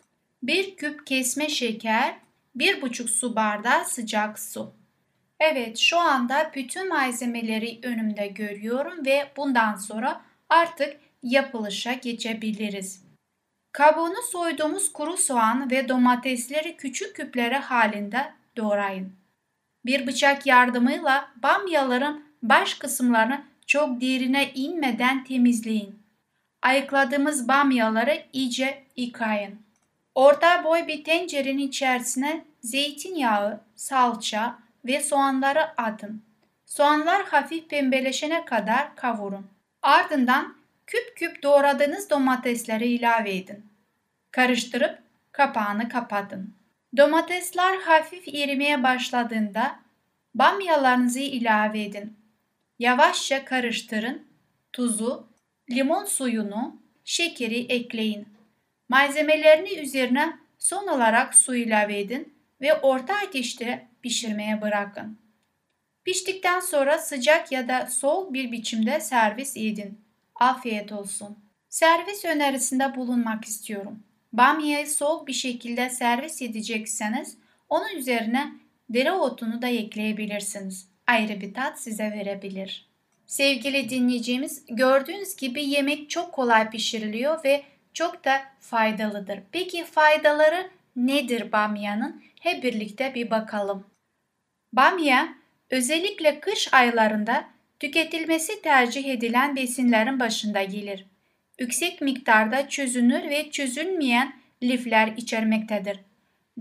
1 0.43 0.75
küp 0.75 1.07
kesme 1.07 1.49
şeker, 1.49 2.15
1,5 2.57 3.07
su 3.07 3.35
bardağı 3.35 3.85
sıcak 3.85 4.39
su. 4.39 4.76
Evet 5.39 5.77
şu 5.77 5.99
anda 5.99 6.51
bütün 6.55 6.89
malzemeleri 6.89 7.79
önümde 7.83 8.27
görüyorum 8.27 9.05
ve 9.05 9.31
bundan 9.37 9.75
sonra 9.75 10.21
artık 10.49 10.97
yapılışa 11.23 11.93
geçebiliriz. 11.93 13.03
Kabuğunu 13.71 14.21
soyduğumuz 14.31 14.93
kuru 14.93 15.17
soğan 15.17 15.71
ve 15.71 15.89
domatesleri 15.89 16.77
küçük 16.77 17.15
küplere 17.15 17.57
halinde 17.57 18.33
doğrayın. 18.57 19.15
Bir 19.85 20.07
bıçak 20.07 20.45
yardımıyla 20.45 21.29
bamyaların 21.43 22.23
baş 22.43 22.73
kısımlarını 22.73 23.43
çok 23.65 24.01
derine 24.01 24.51
inmeden 24.53 25.23
temizleyin. 25.23 25.99
Ayıkladığımız 26.61 27.47
bamyaları 27.47 28.23
iyice 28.33 28.83
yıkayın. 28.95 29.61
Orta 30.15 30.63
boy 30.63 30.87
bir 30.87 31.03
tencerenin 31.03 31.67
içerisine 31.67 32.45
zeytinyağı, 32.61 33.61
salça 33.75 34.59
ve 34.87 35.01
soğanları 35.01 35.81
atın. 35.81 36.23
Soğanlar 36.65 37.25
hafif 37.25 37.69
pembeleşene 37.69 38.45
kadar 38.45 38.95
kavurun. 38.95 39.47
Ardından 39.81 40.57
küp 40.87 41.17
küp 41.17 41.43
doğradığınız 41.43 42.09
domatesleri 42.09 42.87
ilave 42.87 43.35
edin. 43.35 43.65
Karıştırıp 44.31 44.99
kapağını 45.31 45.89
kapatın. 45.89 46.53
Domatesler 46.97 47.77
hafif 47.77 48.27
erimeye 48.27 48.83
başladığında 48.83 49.79
bamyalarınızı 50.35 51.19
ilave 51.19 51.83
edin. 51.83 52.17
Yavaşça 52.79 53.45
karıştırın. 53.45 54.27
Tuzu, 54.73 55.27
limon 55.71 56.05
suyunu, 56.05 56.81
şekeri 57.05 57.59
ekleyin. 57.59 58.27
Malzemelerini 58.89 59.73
üzerine 59.73 60.37
son 60.59 60.87
olarak 60.87 61.35
su 61.35 61.55
ilave 61.55 61.99
edin 61.99 62.33
ve 62.61 62.73
orta 62.73 63.15
ateşte 63.15 63.86
pişirmeye 64.01 64.61
bırakın. 64.61 65.17
Piştikten 66.05 66.59
sonra 66.59 66.97
sıcak 66.97 67.51
ya 67.51 67.67
da 67.67 67.87
soğuk 67.87 68.33
bir 68.33 68.51
biçimde 68.51 68.99
servis 68.99 69.57
edin. 69.57 70.01
Afiyet 70.35 70.91
olsun. 70.91 71.37
Servis 71.69 72.25
önerisinde 72.25 72.95
bulunmak 72.95 73.45
istiyorum. 73.45 74.03
Bamyayı 74.33 74.87
soğuk 74.87 75.27
bir 75.27 75.33
şekilde 75.33 75.89
servis 75.89 76.41
edecekseniz 76.41 77.37
onun 77.69 77.95
üzerine 77.95 78.51
dereotunu 78.89 79.61
da 79.61 79.67
ekleyebilirsiniz. 79.67 80.89
Ayrı 81.07 81.41
bir 81.41 81.53
tat 81.53 81.79
size 81.79 82.11
verebilir. 82.11 82.87
Sevgili 83.25 83.89
dinleyicimiz, 83.89 84.65
gördüğünüz 84.69 85.35
gibi 85.35 85.65
yemek 85.65 86.09
çok 86.09 86.33
kolay 86.33 86.69
pişiriliyor 86.69 87.43
ve 87.43 87.63
çok 87.93 88.25
da 88.25 88.41
faydalıdır. 88.59 89.39
Peki 89.51 89.85
faydaları 89.85 90.69
nedir 90.97 91.51
bamyanın? 91.51 92.23
Hep 92.41 92.63
birlikte 92.63 93.15
bir 93.15 93.29
bakalım. 93.31 93.87
Bamya 94.73 95.29
özellikle 95.69 96.39
kış 96.39 96.73
aylarında 96.73 97.45
tüketilmesi 97.79 98.61
tercih 98.61 99.05
edilen 99.05 99.55
besinlerin 99.55 100.19
başında 100.19 100.63
gelir. 100.63 101.05
Yüksek 101.59 102.01
miktarda 102.01 102.69
çözünür 102.69 103.29
ve 103.29 103.51
çözülmeyen 103.51 104.33
lifler 104.63 105.07
içermektedir. 105.17 105.99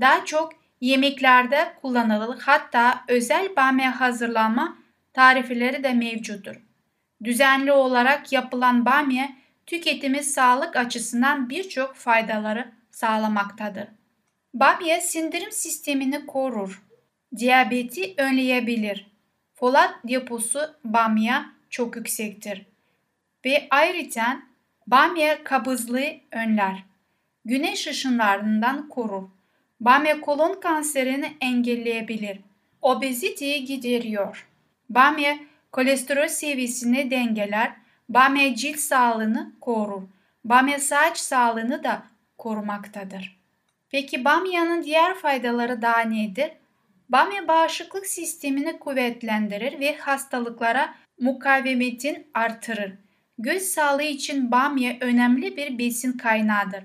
Daha 0.00 0.24
çok 0.24 0.52
yemeklerde 0.80 1.74
kullanılır 1.82 2.40
hatta 2.40 3.04
özel 3.08 3.56
bamya 3.56 4.00
hazırlama 4.00 4.76
tarifleri 5.12 5.84
de 5.84 5.92
mevcuttur. 5.92 6.56
Düzenli 7.24 7.72
olarak 7.72 8.32
yapılan 8.32 8.84
bamya 8.84 9.28
tüketimi 9.66 10.22
sağlık 10.22 10.76
açısından 10.76 11.50
birçok 11.50 11.94
faydaları 11.94 12.72
sağlamaktadır. 12.90 13.95
Bamya 14.60 15.00
sindirim 15.00 15.52
sistemini 15.52 16.26
korur. 16.26 16.82
Diyabeti 17.36 18.14
önleyebilir. 18.16 19.06
Folat 19.54 19.94
deposu 20.08 20.60
bamya 20.84 21.52
çok 21.70 21.96
yüksektir. 21.96 22.66
Ve 23.44 23.66
ayrıca 23.70 24.42
bamya 24.86 25.44
kabızlığı 25.44 26.10
önler. 26.32 26.84
Güneş 27.44 27.86
ışınlarından 27.86 28.88
korur. 28.88 29.28
Bamya 29.80 30.20
kolon 30.20 30.60
kanserini 30.60 31.36
engelleyebilir. 31.40 32.40
Obeziteyi 32.82 33.64
gideriyor. 33.64 34.48
Bamya 34.90 35.38
kolesterol 35.72 36.28
seviyesini 36.28 37.10
dengeler. 37.10 37.72
Bamya 38.08 38.54
cilt 38.54 38.78
sağlığını 38.78 39.52
korur. 39.60 40.02
Bamya 40.44 40.78
saç 40.78 41.18
sağlığını 41.18 41.84
da 41.84 42.02
korumaktadır. 42.38 43.36
Peki 43.90 44.24
bamyanın 44.24 44.82
diğer 44.82 45.14
faydaları 45.14 45.82
daha 45.82 46.00
nedir? 46.00 46.50
Bamya 47.08 47.48
bağışıklık 47.48 48.06
sistemini 48.06 48.78
kuvvetlendirir 48.78 49.80
ve 49.80 49.96
hastalıklara 49.96 50.94
mukavemetin 51.20 52.26
artırır. 52.34 52.92
Göz 53.38 53.62
sağlığı 53.62 54.02
için 54.02 54.50
bamya 54.50 54.96
önemli 55.00 55.56
bir 55.56 55.78
besin 55.78 56.12
kaynağıdır. 56.12 56.84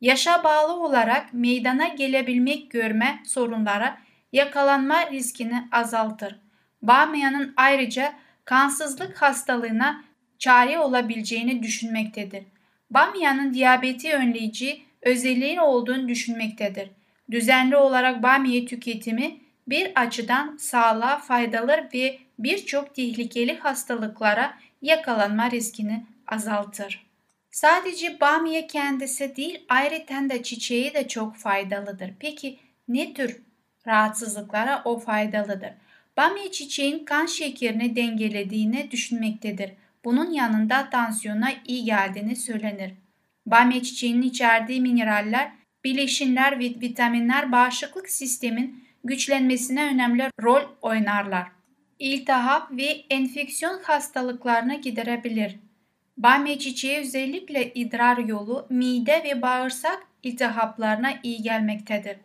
Yaşa 0.00 0.44
bağlı 0.44 0.72
olarak 0.72 1.34
meydana 1.34 1.88
gelebilmek 1.88 2.70
görme 2.70 3.22
sorunlara 3.26 3.98
yakalanma 4.32 5.10
riskini 5.10 5.68
azaltır. 5.72 6.40
Bamyanın 6.82 7.54
ayrıca 7.56 8.12
kansızlık 8.44 9.22
hastalığına 9.22 10.04
çare 10.38 10.78
olabileceğini 10.78 11.62
düşünmektedir. 11.62 12.44
Bamyanın 12.90 13.54
diyabeti 13.54 14.14
önleyici 14.14 14.82
özelliğin 15.02 15.56
olduğunu 15.56 16.08
düşünmektedir. 16.08 16.90
Düzenli 17.30 17.76
olarak 17.76 18.22
bamya 18.22 18.64
tüketimi 18.64 19.40
bir 19.68 19.92
açıdan 19.94 20.56
sağlığa 20.56 21.18
faydalı 21.18 21.88
ve 21.94 22.18
birçok 22.38 22.94
tehlikeli 22.94 23.58
hastalıklara 23.58 24.58
yakalanma 24.82 25.50
riskini 25.50 26.04
azaltır. 26.26 27.06
Sadece 27.50 28.20
bamya 28.20 28.66
kendisi 28.66 29.36
değil 29.36 29.64
ayrıca 29.68 30.28
da 30.30 30.42
çiçeği 30.42 30.94
de 30.94 31.08
çok 31.08 31.36
faydalıdır. 31.36 32.10
Peki 32.18 32.58
ne 32.88 33.14
tür 33.14 33.42
rahatsızlıklara 33.86 34.82
o 34.84 34.98
faydalıdır? 34.98 35.70
Bamya 36.16 36.50
çiçeğin 36.50 37.04
kan 37.04 37.26
şekerini 37.26 37.96
dengelediğini 37.96 38.90
düşünmektedir. 38.90 39.72
Bunun 40.04 40.30
yanında 40.30 40.90
tansiyona 40.90 41.50
iyi 41.66 41.84
geldiğini 41.84 42.36
söylenir. 42.36 42.92
Bamya 43.50 43.82
çiçeğinin 43.82 44.22
içerdiği 44.22 44.80
mineraller, 44.80 45.52
bileşinler 45.84 46.58
ve 46.58 46.64
vitaminler 46.64 47.52
bağışıklık 47.52 48.10
sistemin 48.10 48.84
güçlenmesine 49.04 49.84
önemli 49.84 50.30
rol 50.42 50.62
oynarlar. 50.82 51.46
İltihap 51.98 52.70
ve 52.72 52.84
enfeksiyon 53.10 53.82
hastalıklarını 53.82 54.74
giderebilir. 54.74 55.56
Bamya 56.16 56.58
çiçeği 56.58 56.98
özellikle 56.98 57.72
idrar 57.74 58.18
yolu, 58.18 58.66
mide 58.70 59.22
ve 59.24 59.42
bağırsak 59.42 60.02
iltihaplarına 60.22 61.12
iyi 61.22 61.42
gelmektedir. 61.42 62.16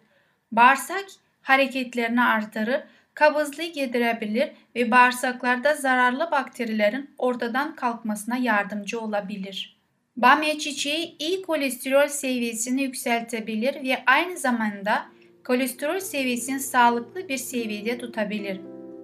Bağırsak 0.51 1.05
hareketlerini 1.41 2.23
artırır, 2.23 2.83
kabızlığı 3.13 3.63
giderebilir 3.63 4.51
ve 4.75 4.91
bağırsaklarda 4.91 5.73
zararlı 5.73 6.31
bakterilerin 6.31 7.09
ortadan 7.17 7.75
kalkmasına 7.75 8.37
yardımcı 8.37 8.99
olabilir. 8.99 9.74
Bamya 10.17 10.57
çiçeği 10.57 11.15
iyi 11.19 11.41
kolesterol 11.41 12.07
seviyesini 12.07 12.81
yükseltebilir 12.81 13.73
ve 13.83 13.97
aynı 14.05 14.37
zamanda 14.37 15.05
kolesterol 15.47 15.99
seviyesini 15.99 16.59
sağlıklı 16.59 17.29
bir 17.29 17.37
seviyede 17.37 17.97
tutabilir. 17.97 18.61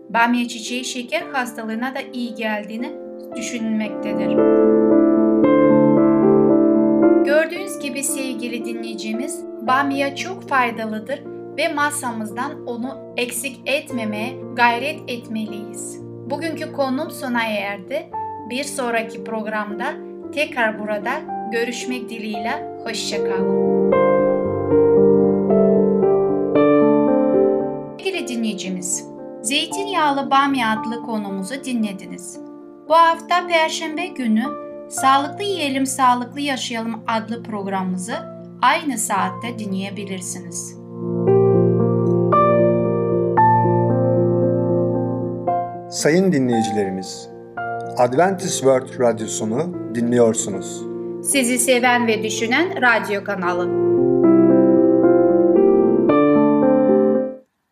Bamya 0.09 0.47
çiçeği 0.47 0.85
şeker 0.85 1.21
hastalığına 1.21 1.95
da 1.95 1.99
iyi 2.13 2.35
geldiğini 2.35 2.91
düşünülmektedir. 3.35 4.27
Gördüğünüz 7.25 7.79
gibi 7.79 8.03
sevgili 8.03 8.65
dinleyicimiz, 8.65 9.45
bamya 9.61 10.15
çok 10.15 10.49
faydalıdır 10.49 11.19
ve 11.57 11.73
masamızdan 11.73 12.67
onu 12.67 13.13
eksik 13.17 13.59
etmemeye 13.65 14.35
gayret 14.55 14.99
etmeliyiz. 15.07 15.99
Bugünkü 16.29 16.71
konum 16.73 17.11
sona 17.11 17.43
erdi. 17.43 18.09
Bir 18.49 18.63
sonraki 18.63 19.23
programda 19.23 20.10
tekrar 20.31 20.79
burada 20.79 21.11
görüşmek 21.51 22.09
dileğiyle 22.09 22.77
hoşçakalın. 22.83 23.71
Sevgili 27.97 28.27
dinleyicimiz, 28.27 29.05
Zeytinyağlı 29.41 30.31
Bamya 30.31 30.71
adlı 30.71 31.01
konumuzu 31.01 31.63
dinlediniz. 31.63 32.39
Bu 32.89 32.93
hafta 32.93 33.47
Perşembe 33.47 34.07
günü 34.07 34.43
Sağlıklı 34.89 35.43
Yiyelim 35.43 35.85
Sağlıklı 35.85 36.41
Yaşayalım 36.41 37.03
adlı 37.07 37.43
programımızı 37.43 38.13
aynı 38.61 38.97
saatte 38.97 39.59
dinleyebilirsiniz. 39.59 40.77
Sayın 45.91 46.31
dinleyicilerimiz, 46.31 47.29
Adventist 47.97 48.53
World 48.57 48.99
Radyosunu 48.99 49.73
dinliyorsunuz. 49.95 50.81
Sizi 51.23 51.59
seven 51.59 52.07
ve 52.07 52.23
düşünen 52.23 52.81
radyo 52.81 53.23
kanalı. 53.23 53.69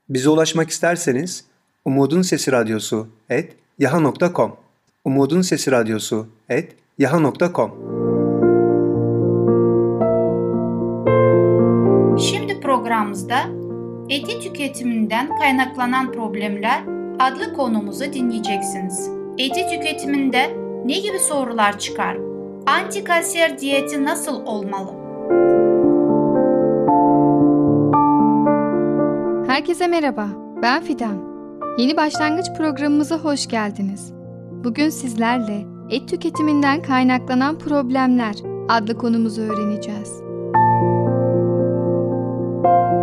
Bize 0.10 0.29
ulaşmak 0.29 0.69
isterseniz 0.69 1.45
Umutun 1.86 2.21
Sesi 2.21 2.51
Radyosu 2.51 3.08
et 3.29 3.55
yaha.com 3.79 4.55
Umutun 5.05 5.41
Sesi 5.41 5.71
Radyosu 5.71 6.27
et 6.49 6.75
yaha.com 6.97 7.71
Şimdi 12.19 12.60
programımızda 12.60 13.39
eti 14.10 14.39
tüketiminden 14.39 15.38
kaynaklanan 15.38 16.12
problemler 16.12 16.84
adlı 17.19 17.53
konumuzu 17.53 18.13
dinleyeceksiniz. 18.13 19.18
Eti 19.39 19.67
tüketiminde 19.69 20.58
ne 20.86 20.99
gibi 20.99 21.19
sorular 21.19 21.80
çıkar? 21.80 22.17
Antikanser 22.67 23.60
diyeti 23.60 24.06
nasıl 24.06 24.45
olmalı? 24.45 24.91
Herkese 29.47 29.88
merhaba, 29.88 30.28
ben 30.62 30.84
Fidan. 30.84 31.17
Yeni 31.78 31.97
başlangıç 31.97 32.45
programımıza 32.58 33.17
hoş 33.17 33.47
geldiniz. 33.47 34.13
Bugün 34.63 34.89
sizlerle 34.89 35.65
et 35.89 36.10
tüketiminden 36.10 36.82
kaynaklanan 36.82 37.58
problemler 37.60 38.36
adlı 38.69 38.97
konumuzu 38.97 39.41
öğreneceğiz. 39.41 40.21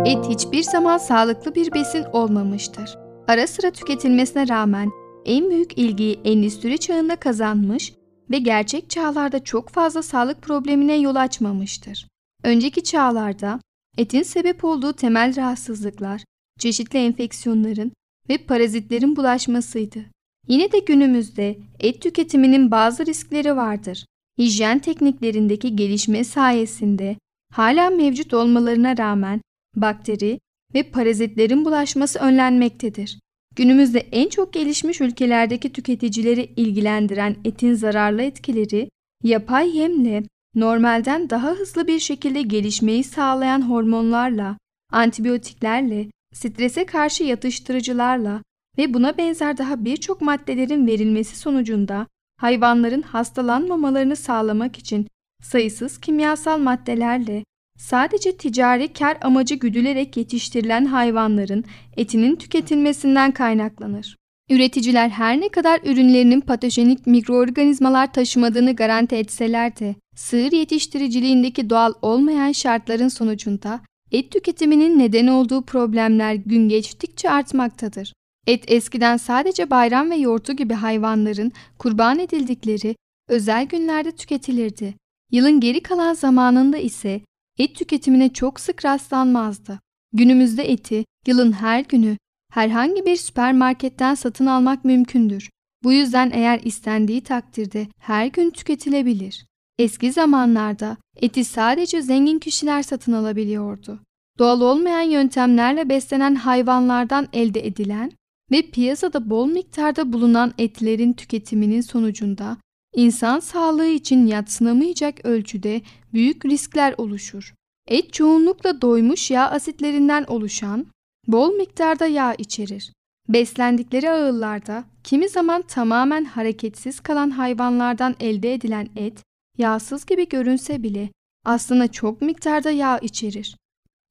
Et 0.05 0.25
hiçbir 0.29 0.63
zaman 0.63 0.97
sağlıklı 0.97 1.55
bir 1.55 1.73
besin 1.73 2.05
olmamıştır. 2.13 2.97
Ara 3.27 3.47
sıra 3.47 3.71
tüketilmesine 3.71 4.47
rağmen 4.47 4.89
en 5.27 5.49
büyük 5.49 5.77
ilgiyi 5.77 6.19
endüstri 6.25 6.77
çağında 6.77 7.15
kazanmış 7.15 7.93
ve 8.31 8.37
gerçek 8.37 8.89
çağlarda 8.89 9.43
çok 9.43 9.69
fazla 9.69 10.03
sağlık 10.03 10.41
problemine 10.41 10.97
yol 10.97 11.15
açmamıştır. 11.15 12.07
Önceki 12.43 12.83
çağlarda 12.83 13.59
etin 13.97 14.23
sebep 14.23 14.63
olduğu 14.63 14.93
temel 14.93 15.35
rahatsızlıklar, 15.35 16.21
çeşitli 16.59 16.99
enfeksiyonların 16.99 17.91
ve 18.29 18.37
parazitlerin 18.37 19.15
bulaşmasıydı. 19.15 19.99
Yine 20.47 20.71
de 20.71 20.79
günümüzde 20.79 21.57
et 21.79 22.01
tüketiminin 22.01 22.71
bazı 22.71 23.05
riskleri 23.05 23.55
vardır. 23.55 24.05
Hijyen 24.37 24.79
tekniklerindeki 24.79 25.75
gelişme 25.75 26.23
sayesinde 26.23 27.17
hala 27.53 27.89
mevcut 27.89 28.33
olmalarına 28.33 28.97
rağmen 28.97 29.41
bakteri 29.75 30.39
ve 30.73 30.83
parazitlerin 30.83 31.65
bulaşması 31.65 32.19
önlenmektedir. 32.19 33.19
Günümüzde 33.57 33.99
en 33.99 34.29
çok 34.29 34.53
gelişmiş 34.53 35.01
ülkelerdeki 35.01 35.73
tüketicileri 35.73 36.49
ilgilendiren 36.55 37.35
etin 37.45 37.73
zararlı 37.73 38.21
etkileri, 38.21 38.89
yapay 39.23 39.77
yemle 39.77 40.23
normalden 40.55 41.29
daha 41.29 41.51
hızlı 41.51 41.87
bir 41.87 41.99
şekilde 41.99 42.41
gelişmeyi 42.41 43.03
sağlayan 43.03 43.69
hormonlarla, 43.69 44.57
antibiyotiklerle, 44.91 46.07
strese 46.33 46.85
karşı 46.85 47.23
yatıştırıcılarla 47.23 48.41
ve 48.77 48.93
buna 48.93 49.17
benzer 49.17 49.57
daha 49.57 49.85
birçok 49.85 50.21
maddelerin 50.21 50.87
verilmesi 50.87 51.35
sonucunda 51.39 52.07
hayvanların 52.37 53.01
hastalanmamalarını 53.01 54.15
sağlamak 54.15 54.77
için 54.77 55.07
sayısız 55.43 55.99
kimyasal 55.99 56.57
maddelerle 56.57 57.43
sadece 57.77 58.37
ticari 58.37 58.93
kar 58.93 59.17
amacı 59.21 59.55
güdülerek 59.55 60.17
yetiştirilen 60.17 60.85
hayvanların 60.85 61.63
etinin 61.97 62.35
tüketilmesinden 62.35 63.31
kaynaklanır. 63.31 64.15
Üreticiler 64.49 65.09
her 65.09 65.41
ne 65.41 65.49
kadar 65.49 65.79
ürünlerinin 65.83 66.41
patojenik 66.41 67.07
mikroorganizmalar 67.07 68.13
taşımadığını 68.13 68.75
garanti 68.75 69.15
etseler 69.15 69.79
de 69.79 69.95
sığır 70.15 70.51
yetiştiriciliğindeki 70.51 71.69
doğal 71.69 71.93
olmayan 72.01 72.51
şartların 72.51 73.07
sonucunda 73.07 73.81
et 74.11 74.31
tüketiminin 74.31 74.99
neden 74.99 75.27
olduğu 75.27 75.61
problemler 75.61 76.33
gün 76.33 76.69
geçtikçe 76.69 77.29
artmaktadır. 77.29 78.13
Et 78.47 78.71
eskiden 78.71 79.17
sadece 79.17 79.69
bayram 79.69 80.11
ve 80.11 80.15
yoğurtu 80.15 80.53
gibi 80.53 80.73
hayvanların 80.73 81.51
kurban 81.77 82.19
edildikleri 82.19 82.95
özel 83.29 83.65
günlerde 83.65 84.11
tüketilirdi. 84.11 84.93
Yılın 85.31 85.59
geri 85.59 85.83
kalan 85.83 86.13
zamanında 86.13 86.77
ise 86.77 87.21
et 87.57 87.75
tüketimine 87.75 88.33
çok 88.33 88.59
sık 88.59 88.85
rastlanmazdı. 88.85 89.79
Günümüzde 90.13 90.71
eti 90.71 91.05
yılın 91.27 91.51
her 91.51 91.79
günü 91.79 92.17
herhangi 92.51 93.05
bir 93.05 93.15
süpermarketten 93.15 94.15
satın 94.15 94.45
almak 94.45 94.85
mümkündür. 94.85 95.49
Bu 95.83 95.93
yüzden 95.93 96.31
eğer 96.33 96.59
istendiği 96.63 97.21
takdirde 97.21 97.87
her 97.99 98.25
gün 98.25 98.49
tüketilebilir. 98.49 99.45
Eski 99.79 100.11
zamanlarda 100.11 100.97
eti 101.15 101.45
sadece 101.45 102.01
zengin 102.01 102.39
kişiler 102.39 102.83
satın 102.83 103.13
alabiliyordu. 103.13 103.99
Doğal 104.39 104.61
olmayan 104.61 105.01
yöntemlerle 105.01 105.89
beslenen 105.89 106.35
hayvanlardan 106.35 107.27
elde 107.33 107.67
edilen 107.67 108.11
ve 108.51 108.61
piyasada 108.61 109.29
bol 109.29 109.47
miktarda 109.47 110.13
bulunan 110.13 110.53
etlerin 110.57 111.13
tüketiminin 111.13 111.81
sonucunda 111.81 112.57
insan 112.95 113.39
sağlığı 113.39 113.87
için 113.87 114.27
yatsınamayacak 114.27 115.25
ölçüde 115.25 115.81
büyük 116.13 116.45
riskler 116.45 116.95
oluşur. 116.97 117.53
Et 117.87 118.13
çoğunlukla 118.13 118.81
doymuş 118.81 119.31
yağ 119.31 119.49
asitlerinden 119.49 120.23
oluşan 120.23 120.87
bol 121.27 121.55
miktarda 121.55 122.07
yağ 122.07 122.33
içerir. 122.33 122.93
Beslendikleri 123.29 124.09
ağıllarda 124.09 124.83
kimi 125.03 125.29
zaman 125.29 125.61
tamamen 125.61 126.25
hareketsiz 126.25 126.99
kalan 126.99 127.29
hayvanlardan 127.29 128.15
elde 128.19 128.53
edilen 128.53 128.89
et 128.95 129.23
yağsız 129.57 130.05
gibi 130.05 130.29
görünse 130.29 130.83
bile 130.83 131.09
aslında 131.45 131.91
çok 131.91 132.21
miktarda 132.21 132.71
yağ 132.71 132.97
içerir. 132.97 133.57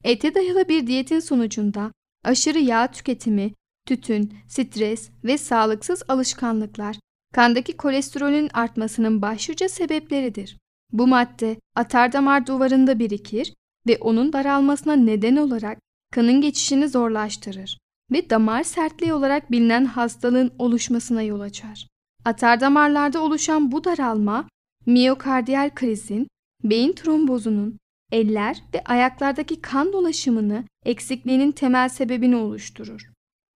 Ete 0.04 0.34
dayalı 0.34 0.68
bir 0.68 0.86
diyetin 0.86 1.20
sonucunda 1.20 1.92
aşırı 2.24 2.58
yağ 2.58 2.86
tüketimi, 2.86 3.52
tütün, 3.86 4.34
stres 4.48 5.10
ve 5.24 5.38
sağlıksız 5.38 6.02
alışkanlıklar 6.08 6.96
kandaki 7.36 7.76
kolesterolün 7.76 8.50
artmasının 8.54 9.22
başlıca 9.22 9.68
sebepleridir. 9.68 10.58
Bu 10.92 11.06
madde 11.06 11.56
atardamar 11.74 12.46
duvarında 12.46 12.98
birikir 12.98 13.54
ve 13.86 13.98
onun 14.00 14.32
daralmasına 14.32 14.96
neden 14.96 15.36
olarak 15.36 15.78
kanın 16.12 16.40
geçişini 16.40 16.88
zorlaştırır 16.88 17.78
ve 18.12 18.30
damar 18.30 18.62
sertliği 18.62 19.12
olarak 19.12 19.50
bilinen 19.50 19.84
hastalığın 19.84 20.52
oluşmasına 20.58 21.22
yol 21.22 21.40
açar. 21.40 21.88
Atardamarlarda 22.24 23.20
oluşan 23.22 23.72
bu 23.72 23.84
daralma 23.84 24.48
miyokardiyal 24.86 25.70
krizin, 25.74 26.28
beyin 26.64 26.92
trombozunun, 26.92 27.78
eller 28.12 28.62
ve 28.74 28.84
ayaklardaki 28.84 29.60
kan 29.60 29.92
dolaşımını 29.92 30.64
eksikliğinin 30.84 31.52
temel 31.52 31.88
sebebini 31.88 32.36
oluşturur. 32.36 33.10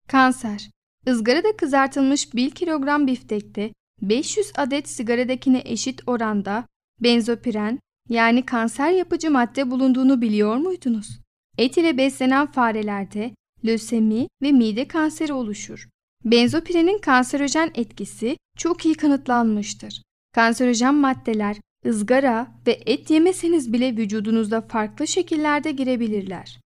Kanser 0.09 0.71
ızgarada 1.09 1.57
kızartılmış 1.57 2.35
1 2.35 2.51
kilogram 2.51 3.07
biftekte 3.07 3.73
500 4.03 4.53
adet 4.57 4.89
sigaradakine 4.89 5.63
eşit 5.65 6.09
oranda 6.09 6.67
benzopiren 7.01 7.79
yani 8.09 8.47
kanser 8.47 8.91
yapıcı 8.91 9.31
madde 9.31 9.71
bulunduğunu 9.71 10.21
biliyor 10.21 10.57
muydunuz? 10.57 11.21
Et 11.59 11.77
ile 11.77 11.99
beslenen 11.99 12.47
farelerde 12.47 13.35
lösemi 13.65 14.29
ve 14.43 14.53
mide 14.53 14.89
kanseri 14.89 15.33
oluşur. 15.33 15.89
Benzopirenin 16.25 16.99
kanserojen 16.99 17.71
etkisi 17.75 18.37
çok 18.59 18.87
iyi 18.87 18.95
kanıtlanmıştır. 18.95 20.03
Kanserojen 20.35 20.95
maddeler 20.95 21.57
ızgara 21.87 22.49
ve 22.67 22.81
et 22.87 23.11
yemeseniz 23.11 23.73
bile 23.73 23.97
vücudunuzda 23.97 24.61
farklı 24.61 25.07
şekillerde 25.07 25.71
girebilirler. 25.71 26.61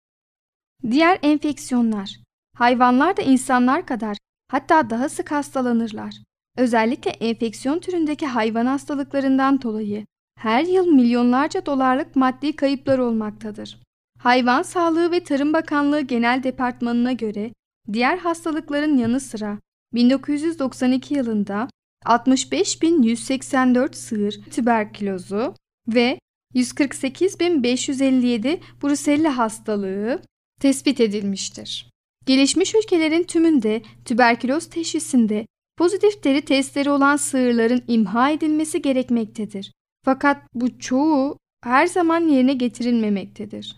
Diğer 0.91 1.19
enfeksiyonlar. 1.23 2.21
Hayvanlar 2.57 3.17
da 3.17 3.23
insanlar 3.23 3.87
kadar 3.87 4.17
hatta 4.55 4.91
daha 4.91 5.09
sık 5.09 5.31
hastalanırlar. 5.31 6.15
Özellikle 6.57 7.11
enfeksiyon 7.11 7.79
türündeki 7.79 8.27
hayvan 8.27 8.67
hastalıklarından 8.67 9.63
dolayı 9.63 10.07
her 10.39 10.65
yıl 10.65 10.87
milyonlarca 10.87 11.67
dolarlık 11.67 12.17
maddi 12.17 12.57
kayıplar 12.57 12.99
olmaktadır. 12.99 13.79
Hayvan 14.19 14.63
Sağlığı 14.63 15.11
ve 15.11 15.25
Tarım 15.25 15.53
Bakanlığı 15.53 16.01
Genel 16.01 16.43
Departmanı'na 16.43 17.13
göre 17.13 17.53
diğer 17.93 18.19
hastalıkların 18.19 18.97
yanı 18.97 19.21
sıra 19.21 19.59
1992 19.95 21.15
yılında 21.15 21.69
65.184 22.05 23.95
sığır 23.95 24.43
tüberkülozu 24.51 25.55
ve 25.89 26.19
148.557 26.55 28.61
Brusella 28.83 29.37
hastalığı 29.37 30.23
tespit 30.61 31.01
edilmiştir. 31.01 31.94
Gelişmiş 32.27 32.75
ülkelerin 32.75 33.23
tümünde 33.23 33.83
tüberküloz 34.05 34.67
teşhisinde 34.67 35.47
pozitif 35.77 36.25
deri 36.25 36.43
testleri 36.43 36.91
olan 36.91 37.17
sığırların 37.17 37.83
imha 37.89 38.31
edilmesi 38.31 38.83
gerekmektedir. 38.83 39.73
Fakat 40.05 40.43
bu 40.55 40.79
çoğu 40.79 41.39
her 41.65 41.87
zaman 41.87 42.29
yerine 42.29 42.55
getirilmemektedir. 42.55 43.77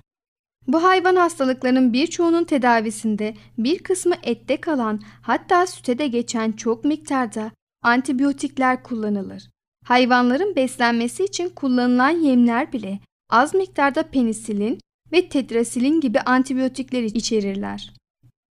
Bu 0.66 0.84
hayvan 0.84 1.16
hastalıklarının 1.16 1.92
birçoğunun 1.92 2.44
tedavisinde 2.44 3.34
bir 3.58 3.78
kısmı 3.78 4.14
ette 4.22 4.56
kalan 4.56 5.00
hatta 5.22 5.66
süte 5.66 5.98
de 5.98 6.06
geçen 6.08 6.52
çok 6.52 6.84
miktarda 6.84 7.52
antibiyotikler 7.82 8.82
kullanılır. 8.82 9.50
Hayvanların 9.84 10.56
beslenmesi 10.56 11.24
için 11.24 11.48
kullanılan 11.48 12.10
yemler 12.10 12.72
bile 12.72 13.00
az 13.30 13.54
miktarda 13.54 14.02
penisilin 14.02 14.78
ve 15.12 15.28
tetrasilin 15.28 16.00
gibi 16.00 16.20
antibiyotikler 16.20 17.02
içerirler. 17.02 17.92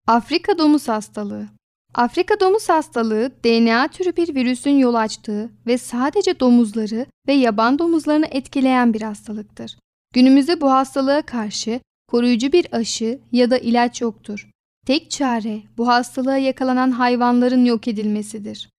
Afrika 0.08 0.58
domuz 0.58 0.88
hastalığı 0.88 1.48
Afrika 1.94 2.40
domuz 2.40 2.70
hastalığı 2.70 3.32
DNA 3.44 3.88
türü 3.88 4.16
bir 4.16 4.36
virüsün 4.36 4.78
yol 4.78 4.94
açtığı 4.94 5.50
ve 5.68 5.78
sadece 5.78 6.40
domuzları 6.40 7.06
ve 7.28 7.34
yaban 7.34 7.80
domuzlarını 7.80 8.26
etkileyen 8.26 8.94
bir 8.94 9.02
hastalıktır. 9.02 9.78
Günümüzde 10.14 10.62
bu 10.62 10.72
hastalığa 10.72 11.22
karşı 11.22 11.80
koruyucu 12.08 12.52
bir 12.52 12.76
aşı 12.76 13.20
ya 13.32 13.52
da 13.52 13.58
ilaç 13.58 14.02
yoktur. 14.02 14.50
Tek 14.88 15.12
çare 15.12 15.62
bu 15.78 15.88
hastalığa 15.88 16.38
yakalanan 16.38 16.92
hayvanların 16.92 17.66
yok 17.66 17.88
edilmesidir. 17.88 18.70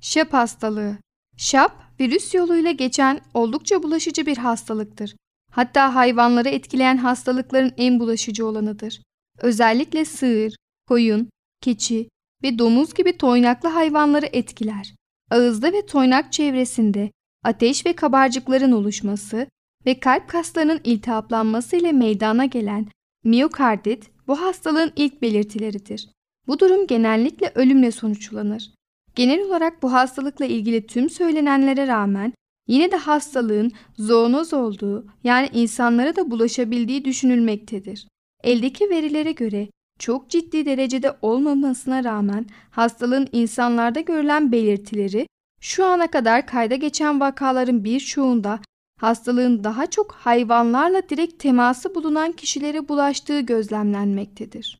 Şap 0.00 0.32
hastalığı 0.32 0.96
Şap, 1.36 2.00
virüs 2.00 2.34
yoluyla 2.34 2.70
geçen 2.70 3.20
oldukça 3.34 3.82
bulaşıcı 3.82 4.26
bir 4.26 4.36
hastalıktır. 4.36 5.16
Hatta 5.50 5.94
hayvanları 5.94 6.48
etkileyen 6.48 6.96
hastalıkların 6.96 7.72
en 7.76 8.00
bulaşıcı 8.00 8.46
olanıdır. 8.46 9.00
Özellikle 9.38 10.04
sığır, 10.04 10.54
koyun, 10.92 11.28
keçi 11.60 12.08
ve 12.42 12.58
domuz 12.58 12.94
gibi 12.94 13.16
toynaklı 13.16 13.68
hayvanları 13.68 14.26
etkiler. 14.26 14.94
Ağızda 15.30 15.72
ve 15.72 15.86
toynak 15.86 16.32
çevresinde 16.32 17.10
ateş 17.44 17.86
ve 17.86 17.92
kabarcıkların 17.92 18.72
oluşması 18.72 19.46
ve 19.86 20.00
kalp 20.00 20.28
kaslarının 20.28 20.80
iltihaplanması 20.84 21.76
ile 21.76 21.92
meydana 21.92 22.44
gelen 22.44 22.86
miyokardit 23.24 24.10
bu 24.26 24.40
hastalığın 24.40 24.92
ilk 24.96 25.22
belirtileridir. 25.22 26.08
Bu 26.46 26.58
durum 26.58 26.86
genellikle 26.86 27.52
ölümle 27.54 27.90
sonuçlanır. 27.90 28.70
Genel 29.14 29.40
olarak 29.40 29.82
bu 29.82 29.92
hastalıkla 29.92 30.44
ilgili 30.44 30.86
tüm 30.86 31.10
söylenenlere 31.10 31.86
rağmen 31.86 32.32
yine 32.68 32.92
de 32.92 32.96
hastalığın 32.96 33.72
zoonoz 33.98 34.54
olduğu 34.54 35.06
yani 35.24 35.48
insanlara 35.52 36.16
da 36.16 36.30
bulaşabildiği 36.30 37.04
düşünülmektedir. 37.04 38.08
Eldeki 38.42 38.90
verilere 38.90 39.32
göre 39.32 39.68
çok 40.02 40.30
ciddi 40.30 40.66
derecede 40.66 41.16
olmamasına 41.22 42.04
rağmen 42.04 42.46
hastalığın 42.70 43.28
insanlarda 43.32 44.00
görülen 44.00 44.52
belirtileri 44.52 45.26
şu 45.60 45.84
ana 45.84 46.10
kadar 46.10 46.46
kayda 46.46 46.74
geçen 46.74 47.20
vakaların 47.20 47.84
birçoğunda 47.84 48.60
hastalığın 49.00 49.64
daha 49.64 49.86
çok 49.86 50.12
hayvanlarla 50.12 51.08
direkt 51.08 51.42
teması 51.42 51.94
bulunan 51.94 52.32
kişilere 52.32 52.88
bulaştığı 52.88 53.40
gözlemlenmektedir. 53.40 54.78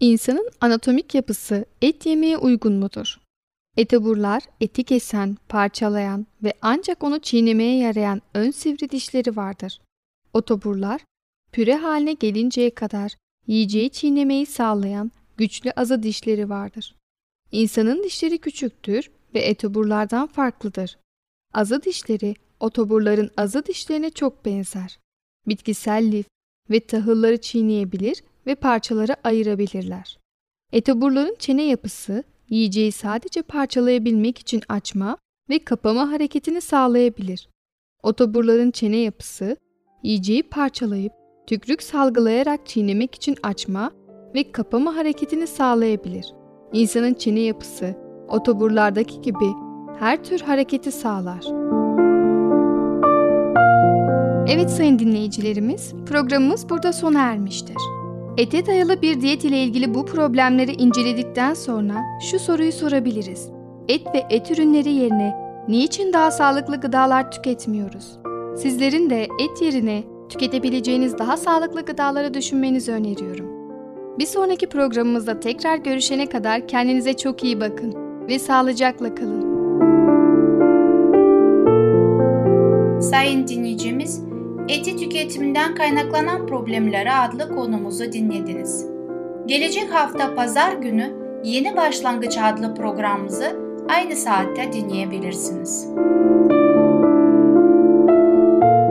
İnsanın 0.00 0.50
anatomik 0.60 1.14
yapısı 1.14 1.64
et 1.82 2.06
yemeye 2.06 2.38
uygun 2.38 2.72
mudur? 2.72 3.20
Eteburlar 3.76 4.42
eti 4.60 4.84
kesen, 4.84 5.36
parçalayan 5.48 6.26
ve 6.42 6.52
ancak 6.62 7.02
onu 7.02 7.18
çiğnemeye 7.18 7.78
yarayan 7.78 8.22
ön 8.34 8.50
sivri 8.50 8.90
dişleri 8.90 9.36
vardır. 9.36 9.80
Otoburlar 10.32 11.00
püre 11.52 11.76
haline 11.76 12.12
gelinceye 12.12 12.74
kadar 12.74 13.16
yiyeceği 13.46 13.90
çiğnemeyi 13.90 14.46
sağlayan 14.46 15.10
güçlü 15.36 15.70
azı 15.70 16.02
dişleri 16.02 16.48
vardır. 16.48 16.96
İnsanın 17.52 18.02
dişleri 18.04 18.38
küçüktür 18.38 19.10
ve 19.34 19.40
etoburlardan 19.40 20.26
farklıdır. 20.26 20.98
Azı 21.54 21.82
dişleri 21.82 22.34
otoburların 22.60 23.30
azı 23.36 23.66
dişlerine 23.66 24.10
çok 24.10 24.44
benzer. 24.44 24.98
Bitkisel 25.48 26.12
lif 26.12 26.26
ve 26.70 26.80
tahılları 26.80 27.40
çiğneyebilir 27.40 28.22
ve 28.46 28.54
parçalara 28.54 29.16
ayırabilirler. 29.24 30.18
Etoburların 30.72 31.36
çene 31.38 31.62
yapısı 31.62 32.24
yiyeceği 32.48 32.92
sadece 32.92 33.42
parçalayabilmek 33.42 34.38
için 34.38 34.62
açma 34.68 35.18
ve 35.50 35.58
kapama 35.58 36.10
hareketini 36.10 36.60
sağlayabilir. 36.60 37.48
Otoburların 38.02 38.70
çene 38.70 38.96
yapısı 38.96 39.56
yiyeceği 40.02 40.42
parçalayıp 40.42 41.12
tükrük 41.50 41.82
salgılayarak 41.82 42.66
çiğnemek 42.66 43.14
için 43.14 43.36
açma 43.42 43.90
ve 44.34 44.52
kapama 44.52 44.96
hareketini 44.96 45.46
sağlayabilir. 45.46 46.34
İnsanın 46.72 47.14
çene 47.14 47.40
yapısı 47.40 47.94
otoburlardaki 48.28 49.20
gibi 49.20 49.52
her 49.98 50.24
tür 50.24 50.40
hareketi 50.40 50.92
sağlar. 50.92 51.40
Evet 54.48 54.70
sayın 54.70 54.98
dinleyicilerimiz, 54.98 55.94
programımız 56.06 56.68
burada 56.68 56.92
sona 56.92 57.20
ermiştir. 57.20 57.76
Ete 58.36 58.66
dayalı 58.66 59.02
bir 59.02 59.20
diyet 59.20 59.44
ile 59.44 59.62
ilgili 59.62 59.94
bu 59.94 60.06
problemleri 60.06 60.72
inceledikten 60.72 61.54
sonra 61.54 61.94
şu 62.30 62.38
soruyu 62.38 62.72
sorabiliriz. 62.72 63.50
Et 63.88 64.06
ve 64.14 64.26
et 64.30 64.50
ürünleri 64.50 64.90
yerine 64.90 65.36
niçin 65.68 66.12
daha 66.12 66.30
sağlıklı 66.30 66.76
gıdalar 66.76 67.30
tüketmiyoruz? 67.30 68.18
Sizlerin 68.56 69.10
de 69.10 69.22
et 69.22 69.62
yerine 69.62 70.09
tüketebileceğiniz 70.30 71.18
daha 71.18 71.36
sağlıklı 71.36 71.82
gıdaları 71.82 72.34
düşünmenizi 72.34 72.92
öneriyorum. 72.92 73.60
Bir 74.18 74.26
sonraki 74.26 74.68
programımızda 74.68 75.40
tekrar 75.40 75.76
görüşene 75.76 76.26
kadar 76.26 76.68
kendinize 76.68 77.12
çok 77.16 77.44
iyi 77.44 77.60
bakın 77.60 77.94
ve 78.28 78.38
sağlıcakla 78.38 79.14
kalın. 79.14 79.50
Sayın 83.00 83.48
dinleyicimiz, 83.48 84.22
Eti 84.68 84.96
tüketiminden 84.96 85.74
kaynaklanan 85.74 86.46
problemleri 86.46 87.12
adlı 87.12 87.54
konumuzu 87.54 88.12
dinlediniz. 88.12 88.86
Gelecek 89.46 89.94
hafta 89.94 90.34
pazar 90.34 90.72
günü 90.72 91.12
Yeni 91.44 91.76
Başlangıç 91.76 92.38
adlı 92.38 92.74
programımızı 92.74 93.56
aynı 93.88 94.16
saatte 94.16 94.72
dinleyebilirsiniz. 94.72 95.88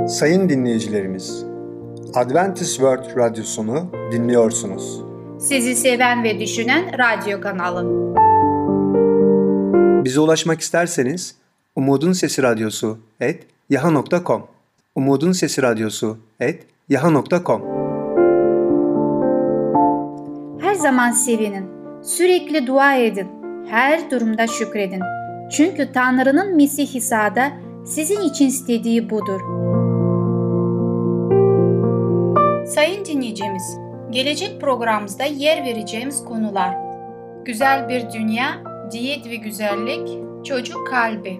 Sayın 0.10 0.50
dinleyicilerimiz, 0.50 1.46
Adventist 2.16 2.76
World 2.76 3.18
Radyosunu 3.18 3.92
dinliyorsunuz. 4.12 5.02
Sizi 5.40 5.76
seven 5.76 6.24
ve 6.24 6.40
düşünen 6.40 6.86
radyo 7.00 7.42
kanalı. 7.42 8.14
Bize 10.06 10.20
ulaşmak 10.20 10.62
isterseniz 10.62 11.36
Umutun 11.76 12.14
Sesi 12.14 12.44
Radyosu 12.44 12.98
et 13.20 13.44
yaha.com 13.70 14.44
Umutun 14.96 15.32
Sesi 15.32 15.62
Radyosu 15.62 16.18
et 16.40 16.66
yaha.com 16.90 17.62
Her 20.62 20.76
zaman 20.76 21.12
sevinin, 21.12 21.66
sürekli 22.04 22.68
dua 22.68 22.96
edin, 22.96 23.28
her 23.68 24.12
durumda 24.12 24.48
şükredin. 24.48 25.02
Çünkü 25.52 25.92
Tanrı'nın 25.94 26.56
Mesih 26.56 26.96
İsa'da 26.96 27.52
sizin 27.86 28.22
için 28.22 28.48
istediği 28.48 29.10
budur. 29.10 29.59
Sayın 32.70 33.06
dinleyicimiz, 33.06 33.78
gelecek 34.10 34.62
programımızda 34.62 35.24
yer 35.24 35.64
vereceğimiz 35.64 36.26
konular 36.26 36.78
Güzel 37.46 37.90
bir 37.90 38.12
dünya, 38.12 38.64
diyet 38.92 39.26
ve 39.30 39.36
güzellik, 39.36 40.08
çocuk 40.46 40.88
kalbi. 40.88 41.40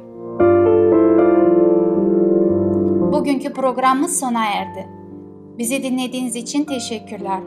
Bugünkü 3.14 3.54
programımız 3.54 4.20
sona 4.20 4.46
erdi. 4.46 4.88
Bizi 5.58 5.84
dinlediğiniz 5.84 6.36
için 6.36 6.64
teşekkürler. 6.64 7.40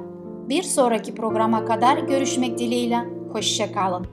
Bir 0.49 0.63
sonraki 0.63 1.15
programa 1.15 1.65
kadar 1.65 1.99
görüşmek 1.99 2.59
dileğiyle. 2.59 2.99
Hoşçakalın. 3.33 4.07